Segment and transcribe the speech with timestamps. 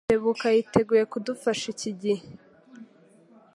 [0.03, 2.25] Rutebuka yiteguye kudufasha iki gihe.